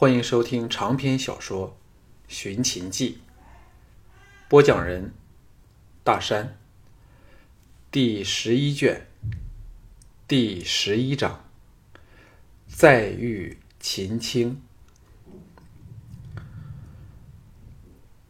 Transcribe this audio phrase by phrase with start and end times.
[0.00, 1.68] 欢迎收听长篇小说
[2.26, 3.18] 《寻秦记》，
[4.48, 5.12] 播讲人：
[6.02, 6.56] 大山。
[7.90, 9.06] 第十一卷，
[10.26, 11.44] 第十一章：
[12.66, 14.62] 再遇秦青。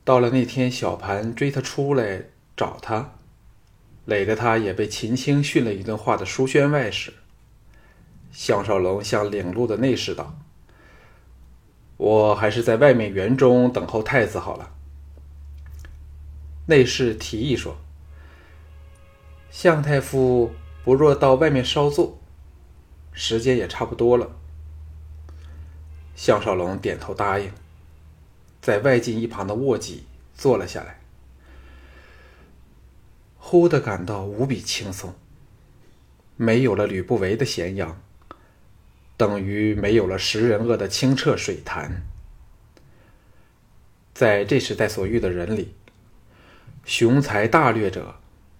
[0.03, 2.25] 到了那天，小盘追他出来
[2.57, 3.13] 找他，
[4.07, 7.13] 累得他也被秦青训了一顿话的书轩外时，
[8.33, 10.37] 项少龙向领路的内侍道。
[12.01, 14.73] 我还是在外面园中等候太子好了。
[16.65, 17.77] 内侍提议说
[19.53, 20.51] ：“向太傅
[20.83, 22.19] 不若到外面稍坐，
[23.13, 24.31] 时间也差不多了。”
[26.17, 27.53] 项少龙点头答应，
[28.63, 30.05] 在外进一旁的卧几
[30.35, 31.01] 坐了下来，
[33.37, 35.15] 忽的感到无比轻松。
[36.37, 38.01] 没有了吕不韦的咸阳。
[39.21, 42.01] 等于没有了食人鳄的清澈水潭。
[44.15, 45.75] 在这时代所遇的人里，
[46.87, 48.15] 雄才大略者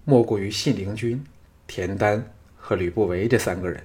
[0.05, 1.25] 莫过于信陵君、
[1.67, 3.83] 田丹和吕不韦这三个人。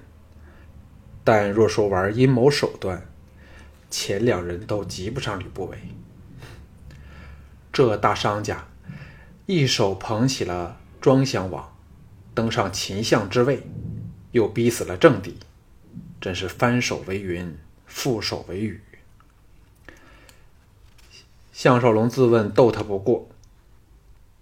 [1.24, 3.02] 但若说玩阴谋手段，
[3.90, 5.78] 前两人都及不上吕不韦。
[7.72, 8.68] 这大商家
[9.46, 11.74] 一手捧起了庄襄王，
[12.34, 13.62] 登上秦相之位，
[14.32, 15.38] 又逼死了政敌。
[16.20, 17.56] 真是翻手为云，
[17.88, 18.80] 覆手为雨。
[21.52, 23.28] 项少龙自问斗他不过，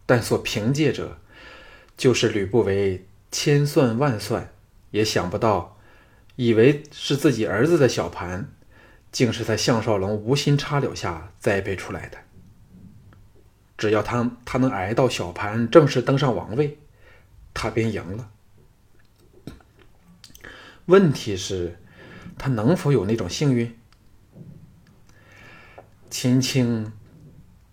[0.04, 1.18] 但所凭借者，
[1.96, 4.52] 就是吕不韦千算万算
[4.90, 5.78] 也想不到，
[6.36, 8.50] 以为是自己儿子的小盘，
[9.12, 12.18] 竟是在项少龙无心插柳下栽培出来的。
[13.76, 16.78] 只要他他能挨到小盘正式登上王位，
[17.52, 18.30] 他便赢了。
[20.86, 21.78] 问题是，
[22.36, 23.74] 他能否有那种幸运？
[26.10, 26.92] 秦青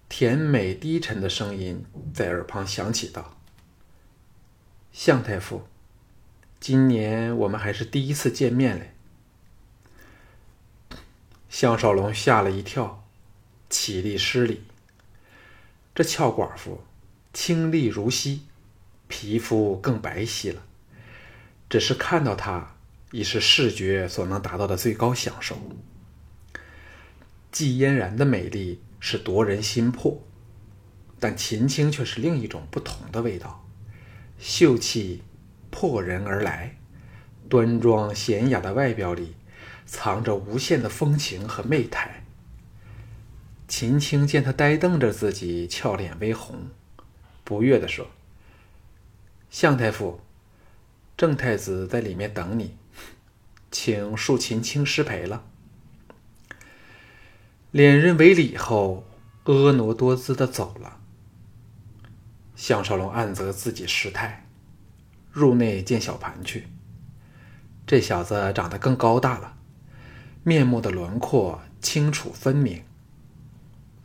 [0.07, 3.37] 甜美低沉的声音在耳旁响起道
[4.93, 5.67] ：“向太傅，
[6.59, 8.93] 今年我们还是第一次见面嘞。”
[11.49, 13.03] 项少龙吓了一跳，
[13.69, 14.63] 起立施礼。
[15.93, 16.81] 这俏寡妇
[17.33, 18.43] 清丽如昔，
[19.09, 20.63] 皮肤更白皙了，
[21.69, 22.77] 只是看到她。
[23.11, 25.57] 已是视觉所能达到的最高享受。
[27.51, 30.21] 季嫣然的美丽是夺人心魄，
[31.19, 33.67] 但秦青却是另一种不同的味道，
[34.39, 35.21] 秀气
[35.69, 36.77] 破人而来，
[37.49, 39.35] 端庄娴雅的外表里
[39.85, 42.23] 藏着无限的风情和媚态。
[43.67, 46.69] 秦青见他呆瞪着自己，俏脸微红，
[47.43, 48.07] 不悦地说
[49.49, 50.19] ：“向太傅，
[51.17, 52.75] 郑太子在里面等你。”
[53.71, 55.43] 请恕秦青失陪了。
[57.71, 59.07] 连人为礼后，
[59.45, 60.99] 婀娜多姿的走了。
[62.55, 64.45] 项少龙暗责自己失态，
[65.31, 66.67] 入内见小盘去。
[67.87, 69.57] 这小子长得更高大了，
[70.43, 72.83] 面目的轮廓清楚分明。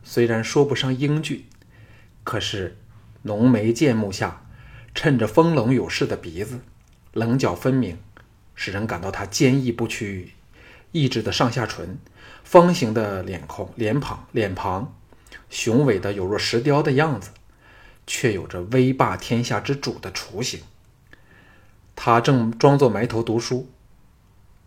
[0.01, 1.45] 虽然说不上英俊，
[2.23, 2.77] 可是
[3.23, 4.45] 浓眉剑目下，
[4.95, 6.61] 衬着丰隆有势的鼻子，
[7.11, 7.97] 棱角分明。
[8.57, 10.33] 使人感到他坚毅不屈、
[10.91, 11.99] 意志的上下唇，
[12.43, 14.93] 方形的脸孔、脸庞、脸庞，
[15.49, 17.29] 雄伟的有若石雕的样子，
[18.07, 20.61] 却有着威霸天下之主的雏形。
[21.95, 23.69] 他正装作埋头读书，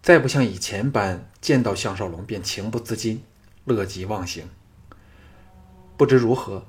[0.00, 3.24] 再不像以前般见到项少龙便情不自禁、
[3.64, 4.48] 乐极忘形。
[5.96, 6.64] 不知如何，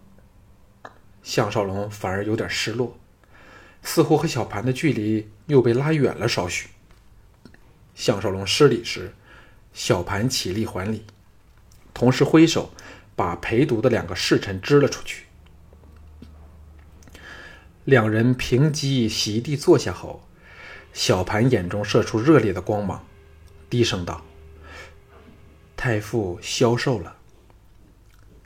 [1.21, 2.97] 项少龙反而有点失落，
[3.83, 6.69] 似乎和小盘的距离又被拉远了少许。
[7.95, 9.13] 项少龙施礼时，
[9.73, 11.05] 小盘起立还礼，
[11.93, 12.71] 同时挥手
[13.15, 15.25] 把陪读的两个侍臣支了出去。
[17.85, 20.23] 两人平击席地坐下后，
[20.93, 23.05] 小盘眼中射出热烈的光芒，
[23.69, 24.23] 低声道
[25.75, 27.17] ：“太傅消瘦了。”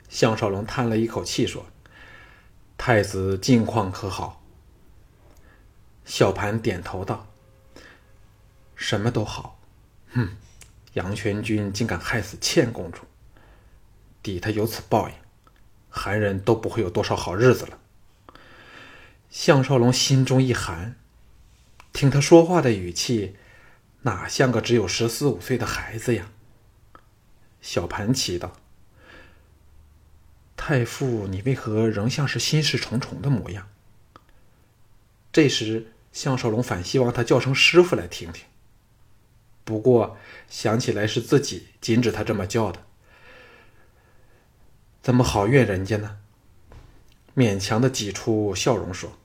[0.08, 1.66] 项少龙叹了一口气说
[2.78, 4.42] ：“太子近况可好？”
[6.06, 7.25] 小盘点头道。
[8.76, 9.58] 什么都好，
[10.12, 10.36] 哼！
[10.92, 13.02] 杨全军竟敢害死倩公主，
[14.22, 15.14] 抵他有此报应，
[15.90, 17.78] 韩人都不会有多少好日子了。
[19.28, 20.96] 项少龙心中一寒，
[21.92, 23.36] 听他说话的语气，
[24.02, 26.30] 哪像个只有十四五岁的孩子呀？
[27.60, 28.52] 小盘祈道
[30.56, 33.68] ：“太傅，你为何仍像是心事重重的模样？”
[35.32, 38.44] 这时，项少龙反希望他叫声师傅来听听。
[39.66, 40.16] 不过
[40.48, 42.84] 想起来是自己禁止他这么叫的，
[45.02, 46.18] 怎么好怨人家呢？
[47.34, 49.18] 勉强的挤出笑容说：“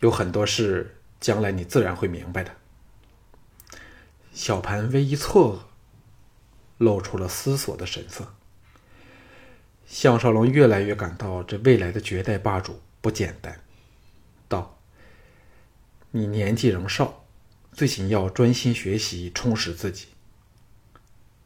[0.00, 2.54] 有很多事，将来你自然会明白的。”
[4.34, 5.60] 小盘微一错愕，
[6.76, 8.34] 露出了思索的神色。
[9.86, 13.60] 项少龙越来越感到这未来的绝代霸主不简单，
[14.46, 14.78] 道
[16.12, 17.21] ：“你年纪仍少，
[17.72, 20.06] 最紧要专心学习，充实自己。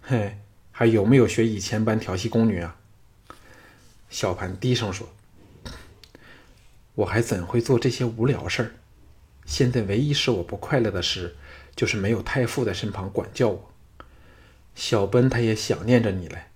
[0.02, 0.38] 嘿，
[0.73, 2.76] 还有没有学以前般调戏宫女啊？”
[4.11, 5.08] 小盘低声说
[6.94, 8.70] ：“我还怎会做这些无聊事儿？
[9.44, 11.37] 现在唯一使我不快乐的事，
[11.75, 13.72] 就是没有太傅在身旁管教我。
[14.75, 16.46] 小奔他也想念着你嘞。”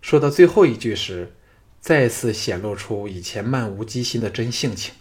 [0.00, 1.32] 说到最后一句时，
[1.80, 4.94] 再次显露出以前漫无机心的真性情。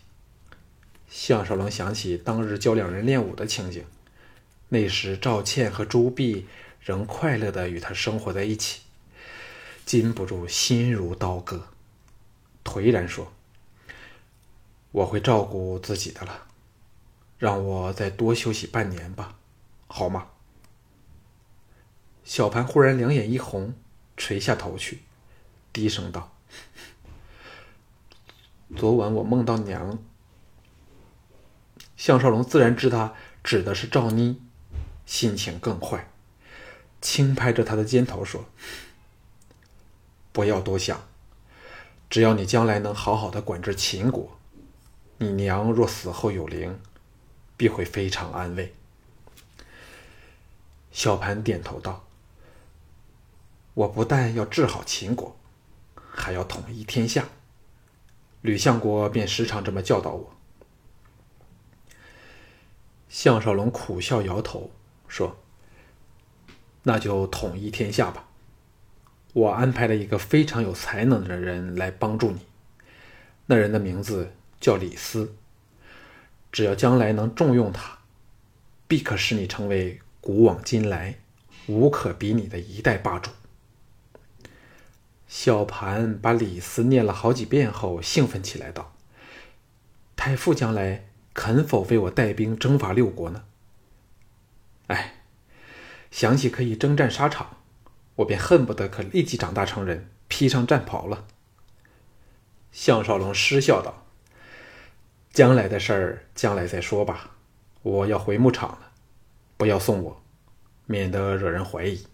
[1.13, 3.85] 项少龙想起当日教两人练武的情景，
[4.69, 6.47] 那时赵倩和朱碧
[6.81, 8.81] 仍快乐的与他生活在一起，
[9.85, 11.67] 禁不住心如刀割，
[12.65, 13.31] 颓然说
[14.91, 16.47] ：“我会照顾自己的了，
[17.37, 19.35] 让我再多休息半年吧，
[19.85, 20.29] 好吗？”
[22.25, 23.75] 小盘忽然两眼一红。
[24.15, 25.01] 垂下头去，
[25.71, 26.35] 低声道
[28.77, 29.97] ：“昨晚我梦到娘。”
[32.03, 33.13] 项少龙自然知他
[33.45, 34.41] 指的是赵妮，
[35.05, 36.11] 心情更坏，
[36.99, 38.43] 轻拍着他的肩头说
[40.33, 41.01] ：“不要多想，
[42.09, 44.37] 只要你将来能好好的管制秦国，
[45.19, 46.77] 你娘若死后有灵，
[47.55, 48.73] 必会非常安慰。”
[50.91, 52.03] 小盘点头道。
[53.75, 55.37] 我不但要治好秦国，
[55.95, 57.29] 还要统一天下。
[58.41, 60.35] 吕相国便时常这么教导我。
[63.13, 64.71] 项少龙苦笑摇头
[65.07, 65.37] 说
[66.81, 68.27] ：“那就统一天下吧。
[69.33, 72.47] 我安排了一个非常有才能的人来帮助你。
[73.45, 75.35] 那人的名字叫李斯。
[76.51, 77.99] 只要将来能重用他，
[78.87, 81.19] 必可使你成为古往今来
[81.67, 83.29] 无可比拟的一代霸主。”
[85.29, 88.95] 小盘把李斯念了好几遍后，兴奋起来道
[90.17, 93.43] ：“太傅将来肯否为我带兵征伐六国呢？”
[94.87, 95.21] 哎，
[96.11, 97.57] 想起可以征战沙场，
[98.15, 101.25] 我便恨不得可立即长大成人，披上战袍了。
[102.71, 104.05] 项少龙失笑道
[105.31, 107.37] ：“将来的事儿，将来再说吧。
[107.81, 108.91] 我要回牧场了，
[109.57, 110.23] 不要送我，
[110.85, 112.05] 免得惹人怀疑。”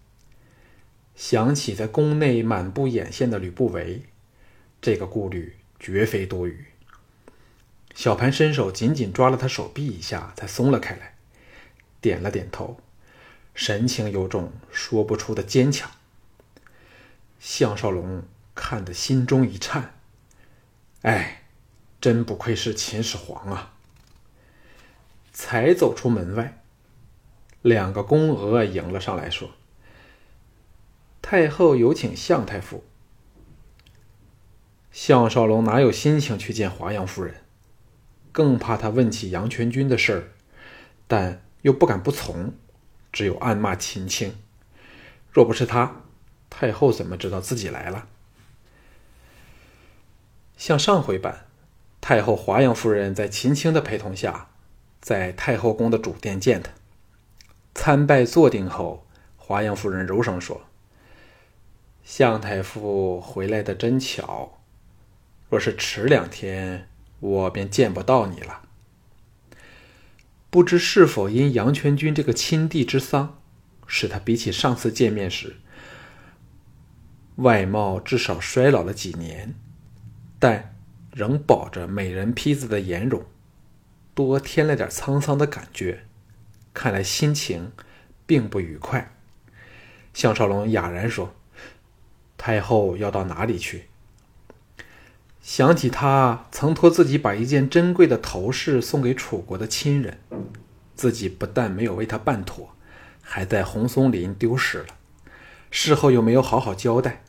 [1.15, 4.03] 想起在宫内满布眼线的吕不韦，
[4.81, 6.65] 这个顾虑绝非多余。
[7.93, 11.15] 小盘伸手紧紧抓了他手臂一下，才松了开来，
[11.99, 12.79] 点了点头，
[13.53, 15.91] 神情有种说不出的坚强。
[17.39, 18.23] 项少龙
[18.55, 19.95] 看得心中一颤，
[21.01, 21.43] 哎，
[21.99, 23.73] 真不愧是秦始皇啊！
[25.33, 26.61] 才走出门外，
[27.61, 29.51] 两个宫娥迎了上来，说。
[31.21, 32.83] 太后有请向太傅。
[34.91, 37.35] 项少龙哪有心情去见华阳夫人，
[38.31, 40.23] 更怕他问起杨全军的事儿，
[41.07, 42.53] 但又不敢不从，
[43.11, 44.35] 只有暗骂秦青。
[45.31, 46.03] 若不是他，
[46.49, 48.07] 太后怎么知道自己来了？
[50.57, 51.45] 像上回般，
[52.01, 54.49] 太后华阳夫人在秦青的陪同下，
[54.99, 56.71] 在太后宫的主殿见他。
[57.73, 59.07] 参拜坐定后，
[59.37, 60.63] 华阳夫人柔声说。
[62.03, 64.59] 向太傅回来的真巧，
[65.47, 68.61] 若是迟两天，我便见不到你了。
[70.49, 73.39] 不知是否因杨全军这个亲弟之丧，
[73.85, 75.57] 使他比起上次见面时，
[77.35, 79.55] 外貌至少衰老了几年，
[80.39, 80.75] 但
[81.13, 83.23] 仍保着美人坯子的颜容，
[84.13, 86.05] 多添了点沧桑的感觉，
[86.73, 87.71] 看来心情
[88.25, 89.13] 并不愉快。
[90.13, 91.35] 项少龙哑然说。
[92.41, 93.88] 太后要到哪里去？
[95.49, 100.19] 想起他曾托自己把一件珍贵的头饰送给楚国的亲人，
[100.93, 102.75] 自己不但没有为他办妥，
[103.19, 104.89] 还在红松林丢失了。
[105.71, 107.23] 事后又没有好好交代，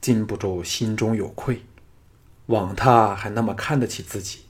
[0.00, 1.62] 禁不住心中有愧。
[2.46, 4.42] 枉他还那么看得起自己。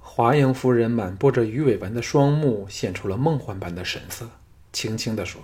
[0.00, 4.28] 华阳夫人满布着鱼尾纹的双目现出了梦幻般的神色，
[4.72, 5.40] 轻轻地说。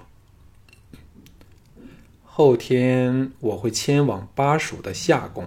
[2.40, 5.46] 后天我会迁往巴蜀的夏宫。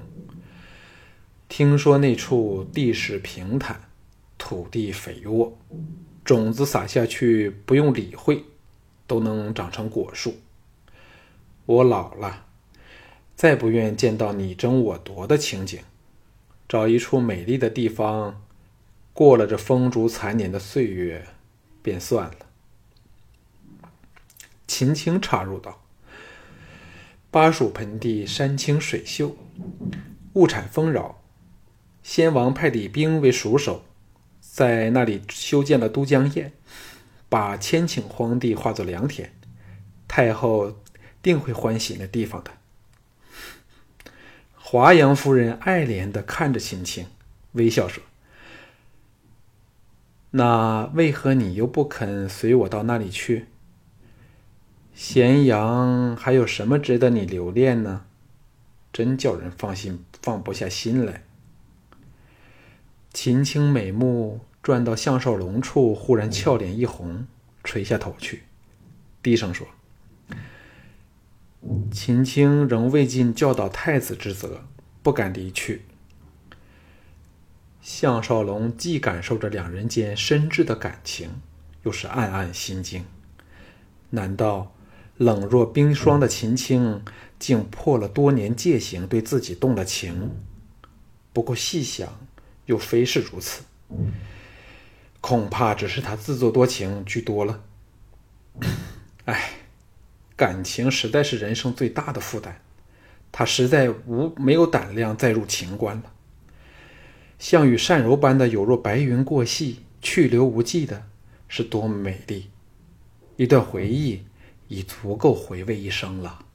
[1.49, 3.89] 听说那处地势平坦，
[4.37, 5.57] 土地肥沃，
[6.23, 8.43] 种子撒下去不用理会，
[9.07, 10.35] 都能长成果树。
[11.65, 12.45] 我老了，
[13.35, 15.79] 再不愿见到你争我夺的情景，
[16.69, 18.39] 找一处美丽的地方，
[19.13, 21.25] 过了这风烛残年的岁月，
[21.81, 22.35] 便算了。”
[24.67, 25.81] 秦青插入道
[27.33, 29.35] ：“巴蜀盆地山清水秀，
[30.33, 31.19] 物产丰饶。
[32.03, 33.83] 先王派李冰为蜀守，
[34.39, 36.51] 在那里修建了都江堰，
[37.29, 39.33] 把千顷荒地化作良田。
[40.07, 40.77] 太后
[41.23, 42.51] 定会欢喜那地方的。”
[44.53, 47.07] 华阳夫人爱怜的看着秦青，
[47.53, 48.03] 微笑说
[50.29, 53.47] ：“那为何你又不肯随我到那里去？”
[54.93, 58.05] 咸阳还有什么值得你留恋呢？
[58.91, 61.23] 真叫人放心放不下心来。
[63.11, 67.25] 秦青美目转到项少龙处，忽然俏脸一红，
[67.63, 68.43] 垂下头去，
[69.23, 69.67] 低声说
[71.91, 74.63] ：“秦青仍未尽教导太子之责，
[75.01, 75.81] 不敢离去。”
[77.81, 81.41] 项少龙既感受着两人间深挚的感情，
[81.81, 83.03] 又是暗暗心惊。
[84.11, 84.71] 难道？
[85.17, 87.03] 冷若冰霜的秦青，
[87.37, 90.31] 竟破了多年戒行，对自己动了情。
[91.31, 92.19] 不过细想，
[92.65, 93.63] 又非是如此。
[95.21, 97.63] 恐怕只是他自作多情居多了。
[99.25, 99.51] 唉，
[100.35, 102.55] 感情实在是人生最大的负担，
[103.31, 106.11] 他实在无没有胆量再入情关了。
[107.39, 111.03] 项羽善柔般的有若白云过隙，去留无迹的，
[111.47, 112.49] 是多么美丽
[113.37, 114.23] 一段回忆。
[114.67, 116.45] 已足够回味一生了。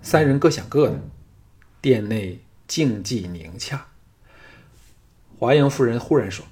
[0.00, 1.00] 三人各想各的，
[1.80, 3.86] 殿内静寂凝洽。
[5.38, 6.44] 华阳夫人忽然说：“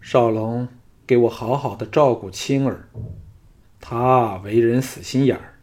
[0.00, 0.68] 少龙，
[1.06, 2.88] 给我好好的照顾青儿。
[3.80, 5.58] 他为人死心眼儿，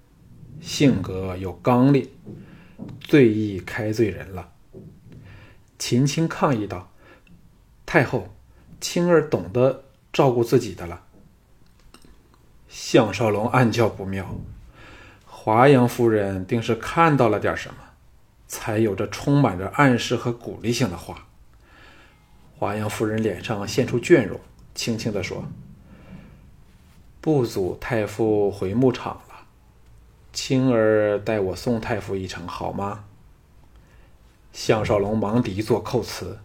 [0.61, 2.07] 性格又刚烈，
[3.01, 4.51] 最易开罪人了。”
[5.77, 6.91] 秦青抗议道
[7.85, 8.33] ：“太后，
[8.79, 11.04] 青儿懂得照顾自己的了。”
[12.77, 14.35] 项少龙暗叫不妙，
[15.25, 17.75] 华阳夫人定是看到了点什么，
[18.49, 21.25] 才有着充满着暗示和鼓励性的话。
[22.53, 24.37] 华阳夫人脸上现出倦容，
[24.75, 25.45] 轻轻地说
[27.21, 29.47] ：“不阻太傅回牧场了，
[30.33, 33.05] 青儿代我送太傅一程，好吗？”
[34.51, 36.39] 项少龙忙一做叩辞。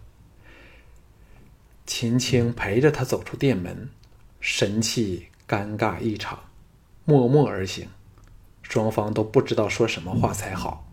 [1.85, 3.89] 秦青陪着他走出店门，
[4.39, 5.27] 神气。
[5.51, 6.39] 尴尬异常，
[7.03, 7.89] 默默而行，
[8.61, 10.89] 双方都不知道说什么话才好。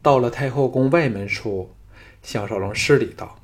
[0.00, 1.68] 到了太后宫外门处，
[2.22, 3.38] 项少龙施礼道：“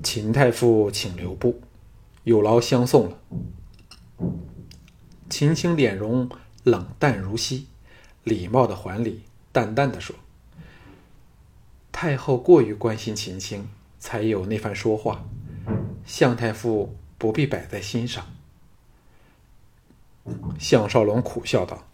[0.00, 1.60] 秦太傅，请留步，
[2.22, 3.18] 有劳相送了。”
[5.28, 6.30] 秦青脸容
[6.62, 7.66] 冷淡如昔，
[8.22, 10.14] 礼貌的还礼，淡淡的说
[11.90, 15.24] ：“太后过于关心秦青，才有那番说话，
[16.06, 18.24] 向太傅不必摆在心上。”
[20.58, 21.86] 项少龙苦笑道：“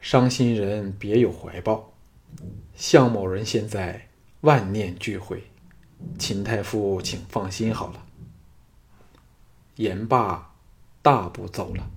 [0.00, 1.92] 伤心人别有怀抱，
[2.74, 4.08] 项某人现在
[4.40, 5.44] 万念俱灰，
[6.18, 8.06] 秦太傅请放心好了。”
[9.76, 10.54] 言罢，
[11.00, 11.90] 大步走了，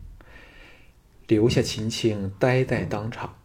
[1.27, 3.35] 留下秦青呆在当场，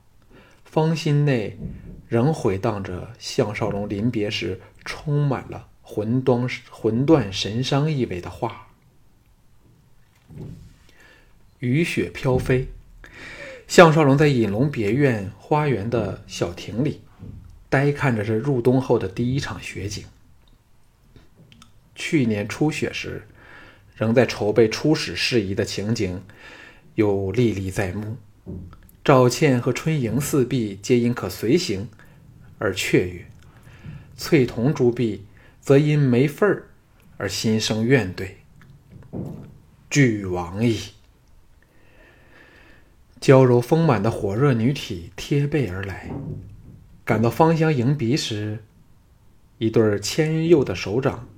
[0.64, 1.58] 芳心内
[2.06, 8.68] 仍回荡着项少龙临别时充满了魂断魂断神伤意味的话。
[11.60, 12.68] 雨雪飘飞，
[13.66, 17.00] 项少龙在隐龙别院花园的小亭里，
[17.68, 20.04] 呆看着这入冬后的第一场雪景。
[21.96, 23.22] 去年初雪时，
[23.96, 26.22] 仍在筹备出使事宜的情景，
[26.94, 28.16] 又历历在目。
[29.02, 31.88] 赵倩和春莹四婢皆因可随行
[32.58, 33.26] 而雀跃，
[34.16, 35.24] 翠桐朱碧
[35.60, 36.68] 则因没份儿
[37.16, 38.28] 而心生怨怼。
[39.90, 40.78] 俱往矣。
[43.20, 46.10] 娇柔丰满的火热女体贴背而来，
[47.04, 48.64] 赶到芳香迎鼻时，
[49.58, 51.28] 一对纤幼的手掌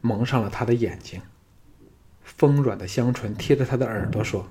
[0.00, 1.20] 蒙上了他的眼睛。
[2.22, 4.48] 丰软的香唇贴着他的耳朵说：“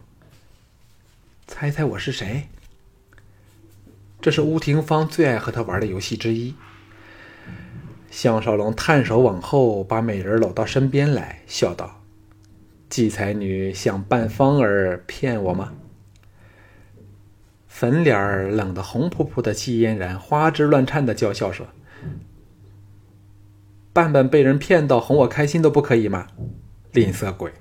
[1.48, 2.48] 猜猜我是谁？”
[4.22, 6.54] 这是乌廷芳最爱和他玩的游戏之一。
[8.12, 12.04] 项少龙探手往后，把美人搂到身边来，笑道
[12.88, 15.74] ：“季才女想扮芳儿骗我吗？”
[17.80, 21.68] 粉脸儿冷得红扑扑的季嫣然花枝乱颤的娇笑说
[23.94, 26.26] ：“半半被人骗到哄我开心都不可以吗？
[26.92, 27.52] 吝啬鬼！”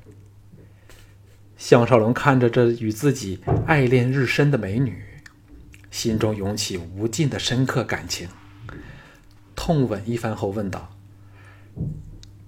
[1.58, 5.04] 项少龙看着这与自己爱恋日深的美女，
[5.90, 8.26] 心中涌起无尽的深刻感情。
[9.54, 10.96] 痛吻一番后，问道：“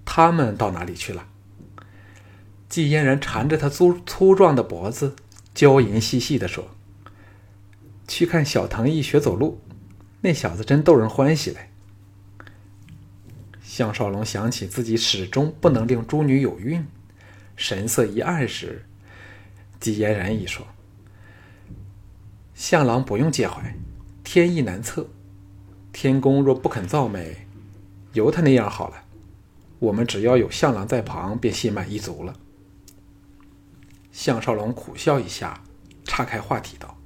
[0.06, 1.26] 他们到哪里去了？”
[2.70, 5.14] 季嫣然缠着他粗粗壮的脖子，
[5.54, 6.70] 娇吟细细的说
[8.08, 9.60] ：“去看小藤义学走路，
[10.22, 11.70] 那小子真逗人欢喜嘞。”
[13.62, 16.84] 项少龙想起自己始终不能令诸女有孕，
[17.54, 18.84] 神色一暗时，
[19.78, 20.66] 季嫣然一说
[22.56, 23.76] ：“项郎不用介怀，
[24.24, 25.06] 天意难测。
[25.92, 27.46] 天公若不肯造美，
[28.14, 29.04] 由他那样好了。
[29.78, 32.34] 我们只要有项郎在旁，便心满意足了。”
[34.10, 35.62] 项少龙苦笑一下，
[36.04, 36.98] 岔开话题道：“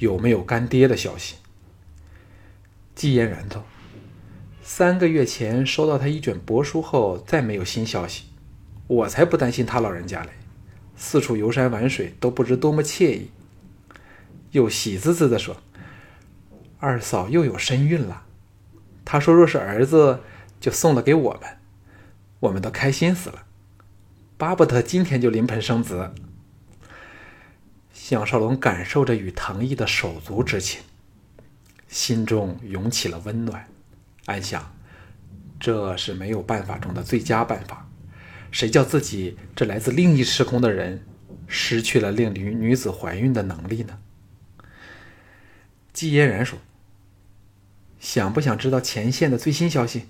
[0.00, 1.36] 有没有干爹的消息？”
[2.96, 3.64] 季嫣然道
[4.60, 8.24] ：“三个月前收到他一卷帛书后，再没有新消息。
[8.88, 10.30] 我才不担心他老人家嘞，
[10.96, 13.30] 四处游山玩水，都不知多么惬意。”
[14.50, 15.56] 又喜滋滋的说
[16.80, 18.24] ：“二嫂又有身孕了，
[19.04, 20.20] 他说若是儿子，
[20.58, 21.58] 就送了给我们，
[22.40, 23.46] 我们都开心死了。”
[24.36, 26.12] 巴不得今天就临盆生子。
[28.10, 30.80] 蒋少龙感受着与藤毅的手足之情，
[31.86, 33.68] 心中涌起了温暖，
[34.26, 34.74] 暗想：
[35.60, 37.88] 这是没有办法中的最佳办法。
[38.50, 41.06] 谁叫自己这来自另一时空的人，
[41.46, 43.96] 失去了令女女子怀孕的能力呢？
[45.92, 46.58] 季嫣然说
[48.00, 50.06] ：“想不想知道前线的最新消息？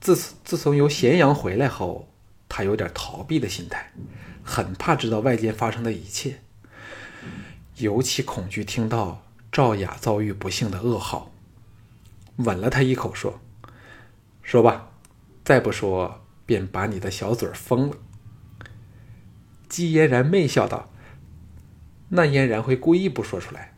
[0.00, 2.08] 自自从由咸阳回来后。”
[2.54, 3.90] 他有点逃避的心态，
[4.44, 6.40] 很怕知道外间发生的一切，
[7.76, 11.30] 尤其恐惧听到赵雅遭遇不幸的噩耗。
[12.36, 13.40] 吻了他一口，说
[14.42, 14.90] ：“说吧，
[15.44, 17.96] 再不说便把你的小嘴封了。”
[19.68, 20.90] 姬嫣然媚笑道
[22.08, 23.74] ：“那嫣然会故意不说出来，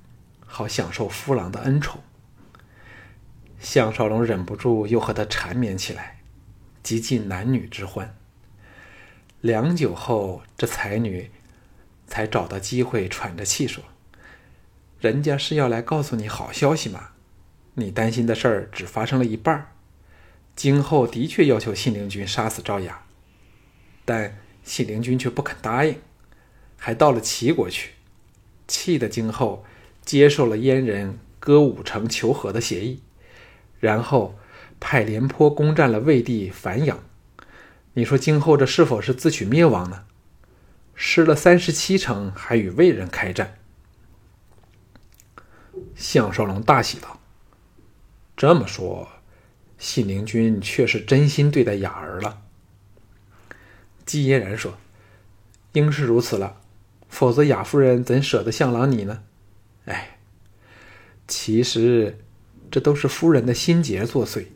[0.47, 2.01] 好享受夫郎的恩宠。”
[3.59, 6.21] 项少龙忍不住又和他缠绵起来，
[6.83, 8.15] 极尽男女之欢。
[9.45, 11.31] 良久后，这才女
[12.07, 13.85] 才找到机会，喘着气说
[14.99, 17.11] ：“人家是要来告诉你好消息嘛，
[17.75, 19.67] 你担心的事儿只发生了一半儿
[20.57, 23.05] 今后的确要求信陵君杀死赵雅，
[24.07, 25.99] 但信陵君却不肯答应，
[26.79, 27.91] 还到了齐国去，
[28.67, 29.63] 气得今后
[30.07, 33.03] 接受了燕人割武城求和的协议，
[33.79, 34.39] 然后
[34.81, 36.99] 派廉颇攻占了魏地樊阳。”
[37.95, 40.05] 你说今后这是否是自取灭亡呢？
[40.97, 43.59] 失了三十七城，还与魏人开战。
[45.95, 47.21] 项少龙大喜道
[48.37, 49.09] ：“这么说，
[49.79, 52.43] 信陵君却是真心对待雅儿了。”
[54.05, 54.77] 季嫣然说
[55.75, 56.61] ：“应是如此了，
[57.09, 59.23] 否则雅夫人怎舍得向郎你呢？”
[59.87, 60.19] 哎，
[61.29, 62.19] 其实
[62.71, 64.47] 这都是夫人的心结作祟。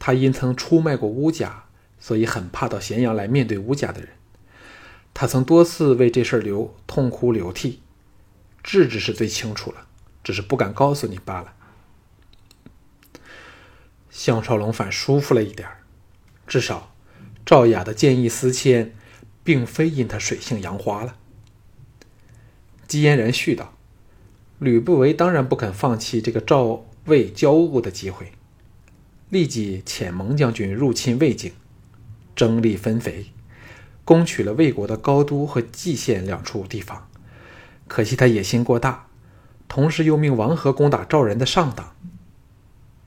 [0.00, 1.66] 她因曾出卖过乌家。
[2.00, 4.08] 所以很怕到咸阳来面对吴家的人，
[5.12, 7.82] 他曾多次为这事流痛哭流涕，
[8.62, 9.86] 智智是最清楚了，
[10.24, 11.54] 只是不敢告诉你罢了。
[14.08, 15.68] 项少龙反舒服了一点
[16.46, 16.92] 至少
[17.46, 18.92] 赵雅的见异思迁，
[19.44, 21.16] 并非因他水性杨花了。
[22.88, 23.74] 姬嫣然续道
[24.58, 28.32] ：“吕不韦当然不肯放弃这个赵魏交恶的机会，
[29.28, 31.52] 立即遣蒙将军入侵魏境。”
[32.40, 33.26] 争力分肥，
[34.02, 37.06] 攻取了魏国的高都和蓟县两处地方。
[37.86, 39.08] 可惜他野心过大，
[39.68, 41.94] 同时又命王和攻打赵人的上党，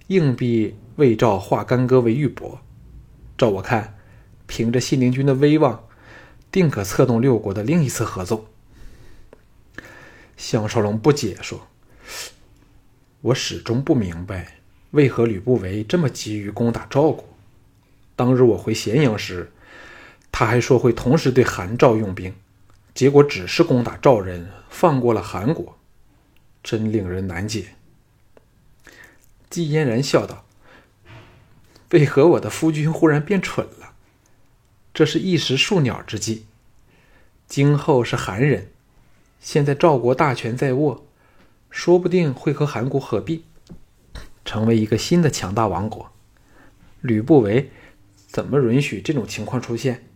[0.05, 2.59] 硬逼魏赵化干戈为玉帛。
[3.35, 3.95] 照我看，
[4.45, 5.83] 凭着信陵君的威望，
[6.51, 8.45] 定可策动六国的另一次合纵。
[10.37, 11.65] 项少龙不解说
[13.21, 14.59] ：“我始终不明白，
[14.91, 17.25] 为何吕不韦这么急于攻打赵国？”
[18.15, 19.51] 当日我回咸阳时，
[20.31, 22.35] 他还说会同时对韩赵用兵，
[22.93, 25.77] 结果只是攻打赵人，放过了韩国，
[26.61, 27.69] 真令人难解。
[29.49, 30.45] 季嫣然笑道
[31.89, 33.93] ：“为何我的夫君忽然变蠢了？
[34.93, 36.45] 这是一时树鸟之计。
[37.47, 38.69] 今后是韩人，
[39.39, 41.05] 现在赵国大权在握，
[41.71, 43.43] 说不定会和韩国合并，
[44.45, 46.11] 成为一个新的强大王国。
[47.01, 47.71] 吕不韦。”
[48.33, 50.07] 怎么允许这种情况出现？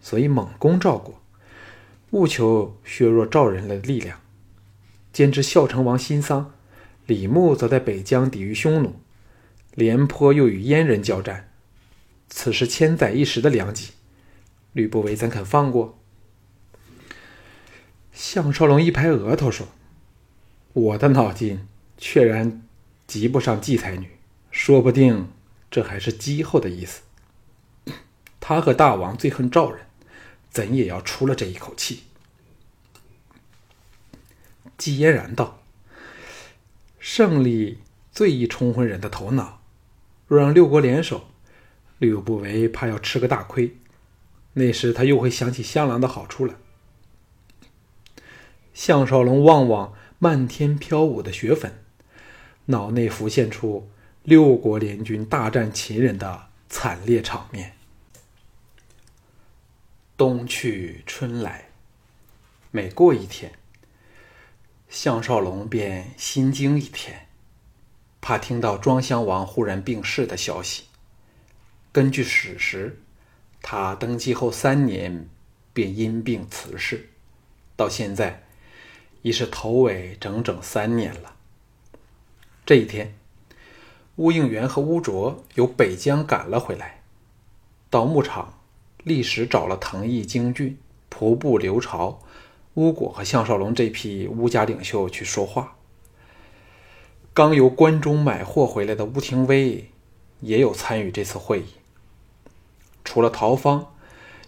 [0.00, 1.20] 所以猛攻赵国，
[2.12, 4.18] 务求削弱赵人的力量。
[5.12, 6.54] 兼之孝成王新丧，
[7.04, 8.94] 李牧则在北疆抵御匈奴，
[9.74, 11.50] 廉颇又与燕人交战，
[12.30, 13.90] 此时千载一时的良机。
[14.72, 15.98] 吕不韦怎肯放过？
[18.14, 19.68] 项少龙一拍额头说
[20.72, 21.66] ：“我的脑筋
[21.98, 22.62] 确然
[23.06, 24.08] 及不上季才女，
[24.50, 25.28] 说不定
[25.70, 27.02] 这还是姬后的意思。
[28.48, 29.86] 他和大王最恨赵人，
[30.50, 32.04] 怎也要出了这一口气。”
[34.78, 35.60] 季嫣然道
[37.00, 37.78] ：“胜利
[38.12, 39.60] 最易冲昏人的头脑，
[40.28, 41.26] 若让六国联手，
[41.98, 43.76] 吕不韦怕要吃个大亏。
[44.52, 46.54] 那时他又会想起香囊的好处了。”
[48.72, 51.82] 项少龙望望漫天飘舞的雪粉，
[52.66, 53.90] 脑内浮现出
[54.22, 57.75] 六国联军大战秦人的惨烈场面。
[60.16, 61.66] 冬去春来，
[62.70, 63.52] 每过一天，
[64.88, 67.26] 项少龙便心惊一天，
[68.22, 70.84] 怕听到庄襄王忽然病逝的消息。
[71.92, 72.98] 根据史实，
[73.60, 75.28] 他登基后三年
[75.74, 77.10] 便因病辞世，
[77.76, 78.42] 到现在。
[79.22, 81.34] 已是头尾整整三年了。
[82.64, 83.12] 这一天，
[84.16, 87.02] 乌应元和乌卓由北疆赶了回来，
[87.90, 88.55] 到牧场，
[89.06, 90.76] 历时找了藤毅、京俊、
[91.08, 92.18] 仆部刘朝、
[92.74, 95.76] 乌果和项少龙这批乌家领袖去说话。
[97.32, 99.92] 刚由关中买货回来的乌廷威
[100.40, 101.66] 也有参与这次会议。
[103.04, 103.94] 除了陶方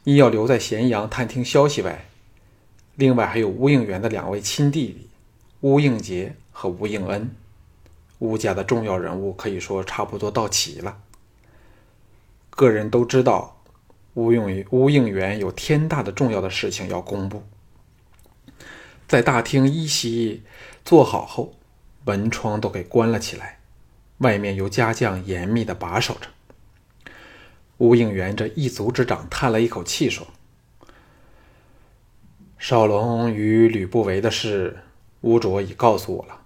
[0.02, 2.06] 因要留在咸阳探听消息外，
[2.96, 5.08] 另外还有乌应元的两位亲弟弟
[5.60, 7.30] 乌应杰和乌应恩，
[8.18, 10.98] 乌家的重要人物可以说差不多到齐了。
[12.50, 13.57] 个人都知道，
[14.18, 17.44] 乌应乌应元有天大的重要的事情要公布。
[19.06, 20.42] 在大厅一席
[20.84, 21.54] 坐好后，
[22.04, 23.60] 门窗都给关了起来，
[24.18, 26.30] 外面由家将严密的把守着。
[27.76, 30.26] 乌应元这一族之长叹了一口气说。
[32.58, 34.78] 少龙与吕不韦的事，
[35.20, 36.40] 乌卓已告诉我了。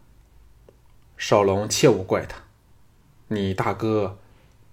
[1.17, 2.43] 少龙切勿怪他，
[3.29, 4.19] 你大哥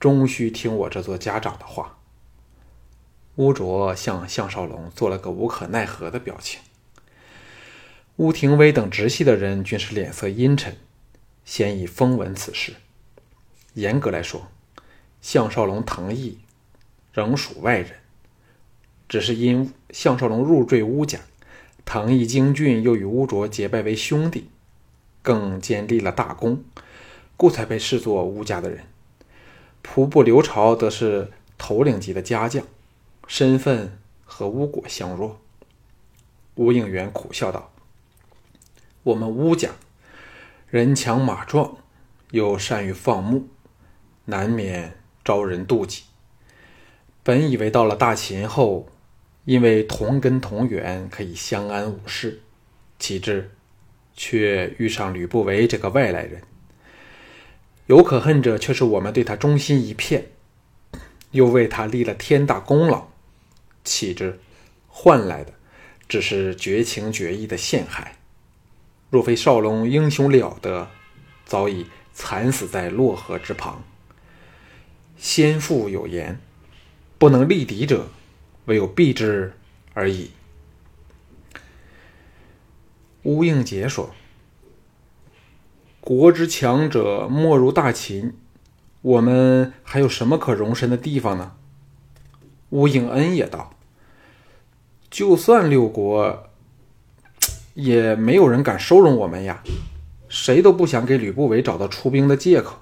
[0.01, 1.98] 终须听我这座家长的话。
[3.39, 6.59] 乌卓向项少龙做了个无可奈何的表情。
[8.17, 10.75] 乌廷威等直系的人均是脸色阴沉，
[11.45, 12.73] 先已风闻此事。
[13.75, 14.49] 严格来说，
[15.21, 16.39] 项少龙藤毅
[17.13, 17.91] 仍属外人。
[19.07, 21.19] 只是因项少龙入赘乌家，
[21.85, 24.49] 唐毅、京俊又与乌卓结拜为兄弟，
[25.21, 26.65] 更兼立了大功，
[27.37, 28.83] 故才被视作乌家的人。
[29.81, 32.65] 仆部刘朝则是头领级的家将，
[33.29, 35.39] 身份和巫果相若。
[36.55, 37.71] 乌应元苦笑道
[39.03, 39.69] ：“我们巫家
[40.67, 41.77] 人强马壮，
[42.31, 43.47] 又善于放牧，
[44.25, 46.03] 难免招人妒忌。
[47.23, 48.89] 本以为到了大秦后。”
[49.45, 52.41] 因为同根同源，可以相安无事，
[52.99, 53.49] 岂知
[54.13, 56.43] 却遇上吕不韦这个外来人。
[57.87, 60.27] 有可恨者，却是我们对他忠心一片，
[61.31, 63.07] 又为他立了天大功劳，
[63.89, 64.39] 岂知
[64.87, 65.53] 换来的
[66.07, 68.17] 只是绝情绝义的陷害。
[69.09, 70.89] 若非少龙英雄了得，
[71.45, 73.83] 早已惨死在洛河之旁。
[75.17, 76.39] 先父有言：
[77.17, 78.09] 不能力敌者。
[78.65, 79.53] 唯有避之
[79.95, 80.29] 而已。
[83.23, 84.13] 乌应杰说
[85.99, 88.37] ：“国之强者莫如大秦，
[89.01, 91.55] 我们还有什么可容身的地方呢？”
[92.69, 93.73] 乌应恩也道
[95.09, 96.49] ：“就算六国，
[97.73, 99.63] 也没有人敢收容我们呀，
[100.27, 102.77] 谁都不想给吕不韦找到出兵的借口。”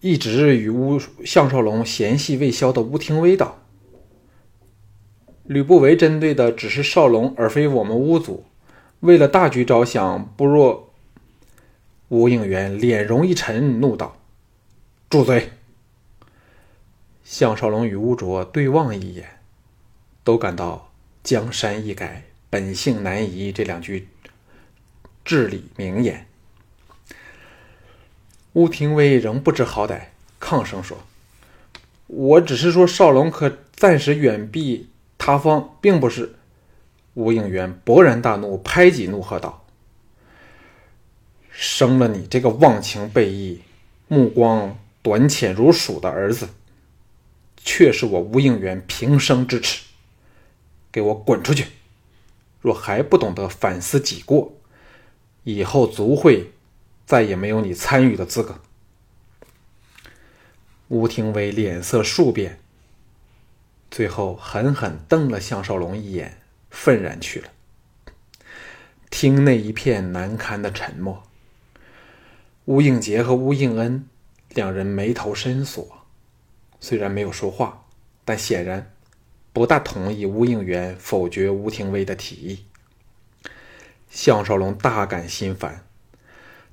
[0.00, 3.60] 一直与乌项少龙嫌隙未消的乌廷威道
[5.44, 8.44] ：“吕不韦针对的只是少龙，而非我们乌族。
[8.98, 10.92] 为了大局着想，不若……”
[12.08, 14.16] 吴应元脸容一沉，怒道
[15.08, 15.52] ：“住嘴！”
[17.22, 19.38] 项少龙与乌卓对望一眼，
[20.24, 24.08] 都感到“江山易改，本性难移”这两句
[25.24, 26.26] 至理名言。
[28.52, 30.00] 乌廷威仍不知好歹，
[30.38, 30.98] 抗声说
[32.06, 36.36] ：“我只是说少龙可暂时远避他方，并不是。”
[37.14, 39.66] 吴应元勃然大怒，拍戟怒喝道
[41.50, 43.60] ：“生了你这个忘情背义、
[44.08, 46.48] 目光短浅如鼠的儿子，
[47.56, 49.82] 却是我吴应元平生之耻！
[50.92, 51.68] 给我滚出去！
[52.60, 54.52] 若还不懂得反思己过，
[55.42, 56.52] 以后足会。”
[57.04, 58.60] 再也没有你参与的资格。
[60.88, 62.60] 吴廷威脸色数变，
[63.90, 66.38] 最后狠狠瞪了项少龙一眼，
[66.70, 67.48] 愤然去了。
[69.10, 71.24] 厅内一片难堪的沉默。
[72.66, 74.08] 乌应杰和乌应恩
[74.50, 76.06] 两人眉头深锁，
[76.80, 77.84] 虽然没有说话，
[78.24, 78.94] 但显然
[79.52, 82.64] 不大同意乌应元否决吴廷威的提议。
[84.10, 85.84] 项少龙大感心烦，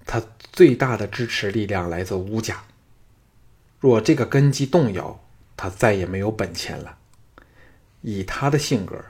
[0.05, 2.63] 他最大的支持力量来自乌家，
[3.79, 5.19] 若这个根基动摇，
[5.55, 6.97] 他再也没有本钱了。
[8.01, 9.03] 以他的性格，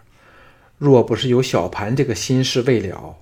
[0.77, 3.17] 若不是有小盘这个心事未了，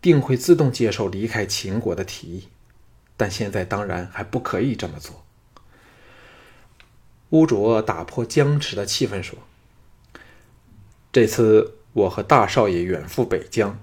[0.00, 2.48] 定会自动接受离开秦国的提议。
[3.16, 5.24] 但现在当然还不可以这么做。
[7.30, 9.38] 乌卓打破僵持的气氛说
[11.12, 13.78] ：“这次我和大少爷远赴北疆，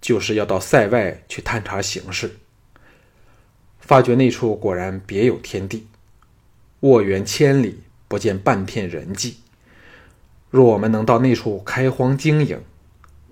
[0.00, 2.36] 就是要到塞外去探查形势。
[3.80, 5.86] 发觉那处果然别有天地，
[6.80, 9.38] 沃原千里，不见半片人迹。
[10.50, 12.60] 若我们能到那处开荒经营，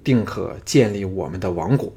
[0.03, 1.93] 定可建立我们的王国，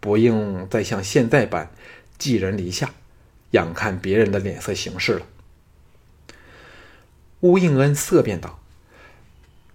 [0.00, 1.70] 不用再像现在般。”
[2.18, 2.94] 寄人篱下，
[3.50, 5.26] 仰看别人的脸色行事了。
[7.40, 8.58] 乌应恩色变道：“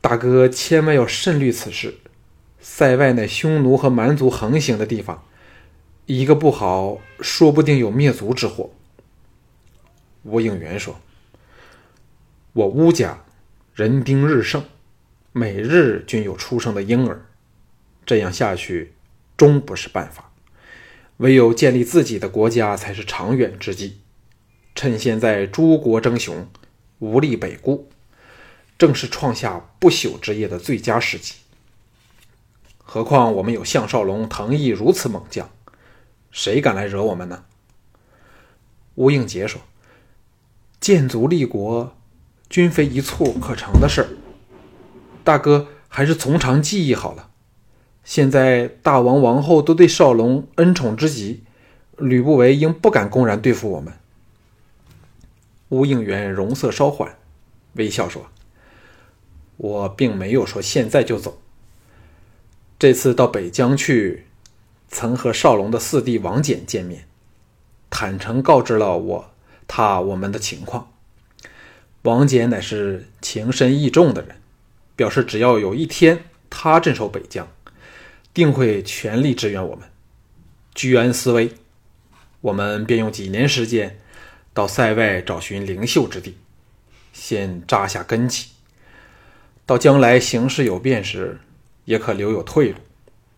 [0.02, 1.96] 大哥千万要慎虑此事，
[2.60, 5.24] 塞外乃匈奴和蛮族横行的地方，
[6.08, 8.72] 一个不好，说不定有灭族之祸。”
[10.24, 11.00] 吴应元说
[12.54, 13.24] ：“我乌家
[13.74, 14.66] 人丁日盛，
[15.32, 17.26] 每日均有出生的婴儿，
[18.06, 18.94] 这样下去
[19.38, 20.32] 终不是办法。”
[21.18, 24.00] 唯有建立自己的国家才是长远之计。
[24.74, 26.48] 趁现在诸国争雄，
[26.98, 27.88] 无力北顾，
[28.82, 31.36] 正是创下不朽之业的最佳时机。
[32.80, 35.48] 何况我们有项少龙、藤毅如此猛将，
[36.32, 37.44] 谁敢来惹我们呢？
[38.96, 39.62] 吴应杰说
[40.82, 41.96] ：“建族立国，
[42.50, 44.10] 均非一蹴可成的事儿。
[45.24, 47.30] 大哥还是从长计议好了。”
[48.04, 51.44] 现在大王王后都对少龙恩宠之极，
[52.00, 53.94] 吕不韦应不敢公然对付我们。
[55.70, 57.15] 吴应元容色稍缓，
[57.74, 58.26] 微笑说
[59.62, 61.39] ：“我并没有说现在就走。
[62.80, 64.26] 这次到北疆去，
[64.89, 67.08] 曾和少龙的四弟王翦见面，
[67.91, 69.32] 坦诚告知了我
[69.67, 70.91] 他我们的情况。
[72.02, 74.38] 王翦乃是情深义重的人，
[74.95, 77.47] 表示只要有一天他镇守北疆。”
[78.34, 79.89] 定会全力支援我们。
[80.74, 81.52] 居安思危，
[82.39, 84.00] 我们便用几年时间
[84.54, 86.38] 到塞外找寻灵秀之地，
[87.12, 88.47] 先扎下根基。
[89.65, 91.39] 到将来形势有变时，
[91.86, 92.80] 也可留有退路，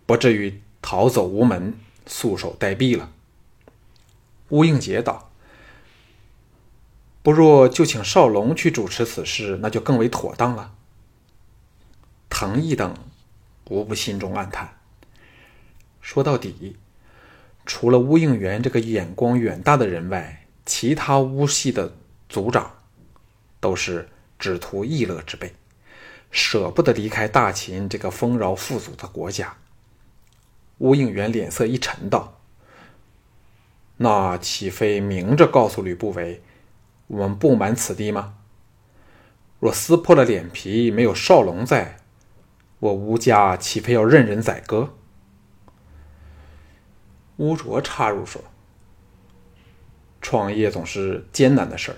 [0.05, 1.73] 不至于逃走无门、
[2.07, 3.11] 束手待毙了。
[4.49, 5.31] 乌应杰道
[7.23, 10.73] ：“不若就请少龙去主持此事，那就更为妥当了。”
[12.29, 12.95] 藤毅等
[13.69, 14.77] 无不心中暗叹。
[16.01, 16.75] 说到底，
[17.65, 21.95] 除了乌应元这个眼光远大的人外，其他乌系的
[22.27, 22.71] 族长
[23.59, 25.53] 都是只图逸乐之辈，
[26.33, 29.55] 舍不得离开大秦这个丰饶富足的国家。
[30.79, 32.41] 乌应元脸色一沉，道
[33.97, 36.41] ：“那岂非明着告诉吕不韦，
[37.05, 38.33] 我们不满此地吗？
[39.59, 41.99] 若撕破了脸皮，没有少龙在，
[42.79, 44.95] 我吴家岂非要任人宰割？”
[47.37, 48.43] 乌卓插入说
[50.19, 51.97] ：“创业总是艰难的事儿，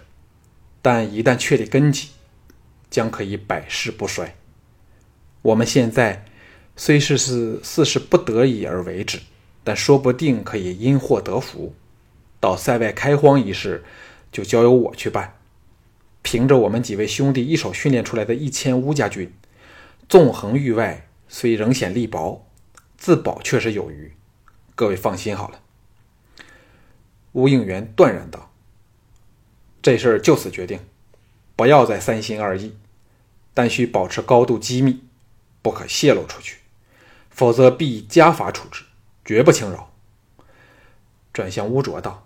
[0.81, 2.09] 但一旦确立根基，
[2.89, 4.35] 将可以百世不衰。
[5.41, 6.25] 我们现在
[6.75, 9.19] 虽是是似是不得已而为之，
[9.63, 11.73] 但说不定可以因祸得福。
[12.39, 13.83] 到塞外开荒一事，
[14.31, 15.35] 就交由我去办。
[16.21, 19.31] 凭着我们几位兄弟一手训练出来的一千乌家军，
[20.09, 22.47] 纵横域外，虽仍显力薄，
[22.97, 24.11] 自保却是有余。”
[24.75, 25.61] 各位放心好了。”
[27.33, 28.51] 吴应元断然道
[29.81, 30.79] ，“这事儿就此决定，
[31.55, 32.75] 不要再三心二意，
[33.53, 35.03] 但需保持高度机密，
[35.61, 36.59] 不可泄露出去，
[37.29, 38.83] 否则必加法处置，
[39.23, 39.91] 绝不轻饶。”
[41.31, 42.25] 转向乌卓道：“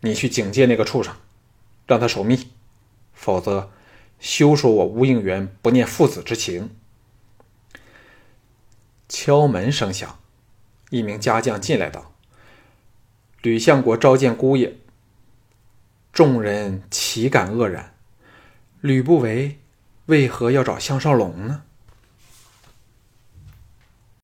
[0.00, 1.14] 你去警戒那个畜生，
[1.86, 2.48] 让他守密，
[3.12, 3.70] 否则
[4.18, 6.70] 休说我吴应元不念父子之情。”
[9.08, 10.18] 敲门声响。
[10.90, 12.14] 一名家将进来道
[13.42, 14.76] ：“吕相国召见姑爷。”
[16.16, 17.92] 众人岂敢愕然。
[18.80, 19.58] 吕不韦
[20.06, 21.64] 为何要找项少龙呢？